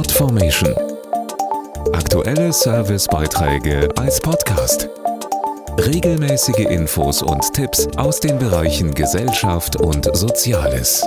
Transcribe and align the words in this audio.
Podformation. 0.00 0.74
Aktuelle 1.92 2.54
Servicebeiträge 2.54 3.86
als 3.98 4.18
Podcast. 4.18 4.88
Regelmäßige 5.76 6.70
Infos 6.70 7.20
und 7.20 7.42
Tipps 7.52 7.86
aus 7.98 8.18
den 8.18 8.38
Bereichen 8.38 8.94
Gesellschaft 8.94 9.76
und 9.76 10.08
Soziales. 10.16 11.06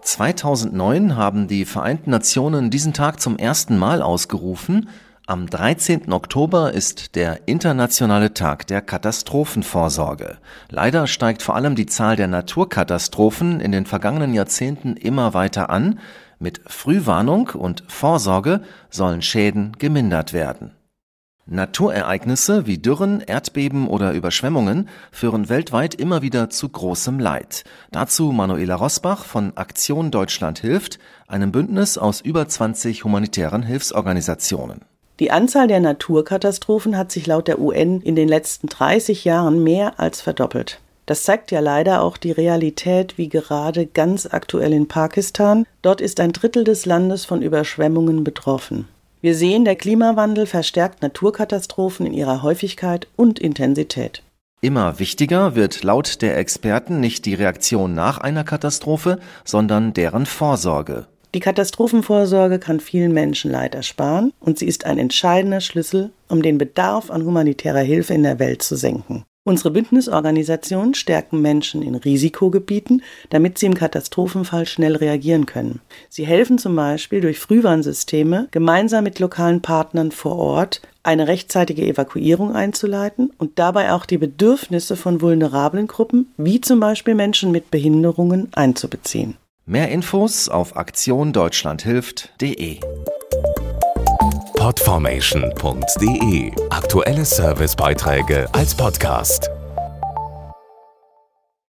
(2009) 0.00 1.14
haben 1.16 1.46
die 1.46 1.66
Vereinten 1.66 2.08
Nationen 2.08 2.70
diesen 2.70 2.94
Tag 2.94 3.20
zum 3.20 3.36
ersten 3.36 3.76
Mal 3.76 4.00
ausgerufen 4.00 4.88
am 5.28 5.50
13. 5.50 6.12
Oktober 6.12 6.72
ist 6.72 7.16
der 7.16 7.48
Internationale 7.48 8.32
Tag 8.32 8.68
der 8.68 8.80
Katastrophenvorsorge. 8.80 10.38
Leider 10.70 11.08
steigt 11.08 11.42
vor 11.42 11.56
allem 11.56 11.74
die 11.74 11.86
Zahl 11.86 12.14
der 12.14 12.28
Naturkatastrophen 12.28 13.58
in 13.58 13.72
den 13.72 13.86
vergangenen 13.86 14.34
Jahrzehnten 14.34 14.96
immer 14.96 15.34
weiter 15.34 15.68
an. 15.68 15.98
Mit 16.38 16.60
Frühwarnung 16.66 17.48
und 17.48 17.82
Vorsorge 17.88 18.60
sollen 18.88 19.20
Schäden 19.20 19.72
gemindert 19.80 20.32
werden. 20.32 20.70
Naturereignisse 21.46 22.66
wie 22.66 22.78
Dürren, 22.78 23.20
Erdbeben 23.20 23.88
oder 23.88 24.12
Überschwemmungen 24.12 24.88
führen 25.10 25.48
weltweit 25.48 25.96
immer 25.96 26.22
wieder 26.22 26.50
zu 26.50 26.68
großem 26.68 27.18
Leid. 27.18 27.64
Dazu 27.90 28.30
Manuela 28.30 28.76
Rosbach 28.76 29.24
von 29.24 29.56
Aktion 29.56 30.12
Deutschland 30.12 30.60
hilft, 30.60 31.00
einem 31.26 31.50
Bündnis 31.50 31.98
aus 31.98 32.20
über 32.20 32.46
20 32.46 33.02
humanitären 33.04 33.64
Hilfsorganisationen. 33.64 34.82
Die 35.18 35.30
Anzahl 35.30 35.66
der 35.66 35.80
Naturkatastrophen 35.80 36.96
hat 36.96 37.10
sich 37.10 37.26
laut 37.26 37.48
der 37.48 37.58
UN 37.58 38.02
in 38.02 38.16
den 38.16 38.28
letzten 38.28 38.66
30 38.66 39.24
Jahren 39.24 39.62
mehr 39.62 39.98
als 39.98 40.20
verdoppelt. 40.20 40.80
Das 41.06 41.22
zeigt 41.22 41.52
ja 41.52 41.60
leider 41.60 42.02
auch 42.02 42.16
die 42.16 42.32
Realität 42.32 43.16
wie 43.16 43.28
gerade 43.28 43.86
ganz 43.86 44.26
aktuell 44.30 44.72
in 44.72 44.88
Pakistan. 44.88 45.64
Dort 45.80 46.00
ist 46.00 46.20
ein 46.20 46.32
Drittel 46.32 46.64
des 46.64 46.84
Landes 46.84 47.24
von 47.24 47.42
Überschwemmungen 47.42 48.24
betroffen. 48.24 48.88
Wir 49.22 49.34
sehen, 49.34 49.64
der 49.64 49.76
Klimawandel 49.76 50.46
verstärkt 50.46 51.02
Naturkatastrophen 51.02 52.06
in 52.06 52.12
ihrer 52.12 52.42
Häufigkeit 52.42 53.08
und 53.16 53.38
Intensität. 53.38 54.22
Immer 54.60 54.98
wichtiger 54.98 55.54
wird 55.54 55.82
laut 55.82 56.22
der 56.22 56.36
Experten 56.36 57.00
nicht 57.00 57.24
die 57.24 57.34
Reaktion 57.34 57.94
nach 57.94 58.18
einer 58.18 58.42
Katastrophe, 58.42 59.20
sondern 59.44 59.94
deren 59.94 60.26
Vorsorge. 60.26 61.06
Die 61.34 61.40
Katastrophenvorsorge 61.40 62.58
kann 62.58 62.80
vielen 62.80 63.12
Menschen 63.12 63.50
Leid 63.50 63.74
ersparen 63.74 64.32
und 64.40 64.58
sie 64.58 64.66
ist 64.66 64.86
ein 64.86 64.98
entscheidender 64.98 65.60
Schlüssel, 65.60 66.10
um 66.28 66.42
den 66.42 66.58
Bedarf 66.58 67.10
an 67.10 67.24
humanitärer 67.24 67.80
Hilfe 67.80 68.14
in 68.14 68.22
der 68.22 68.38
Welt 68.38 68.62
zu 68.62 68.76
senken. 68.76 69.24
Unsere 69.46 69.70
Bündnisorganisationen 69.70 70.94
stärken 70.94 71.40
Menschen 71.40 71.80
in 71.80 71.94
Risikogebieten, 71.94 73.02
damit 73.30 73.58
sie 73.58 73.66
im 73.66 73.74
Katastrophenfall 73.74 74.66
schnell 74.66 74.96
reagieren 74.96 75.46
können. 75.46 75.80
Sie 76.08 76.26
helfen 76.26 76.58
zum 76.58 76.74
Beispiel 76.74 77.20
durch 77.20 77.38
Frühwarnsysteme 77.38 78.48
gemeinsam 78.50 79.04
mit 79.04 79.20
lokalen 79.20 79.62
Partnern 79.62 80.10
vor 80.10 80.36
Ort 80.36 80.82
eine 81.04 81.28
rechtzeitige 81.28 81.86
Evakuierung 81.86 82.56
einzuleiten 82.56 83.30
und 83.38 83.60
dabei 83.60 83.92
auch 83.92 84.04
die 84.04 84.18
Bedürfnisse 84.18 84.96
von 84.96 85.20
vulnerablen 85.20 85.86
Gruppen, 85.86 86.32
wie 86.36 86.60
zum 86.60 86.80
Beispiel 86.80 87.14
Menschen 87.14 87.52
mit 87.52 87.70
Behinderungen, 87.70 88.48
einzubeziehen. 88.52 89.36
Mehr 89.68 89.90
Infos 89.90 90.48
auf 90.48 90.76
aktiondeutschlandhilft.de. 90.76 92.78
Podformation.de 94.54 96.52
Aktuelle 96.70 97.24
Servicebeiträge 97.24 98.46
als 98.52 98.76
Podcast. 98.76 99.50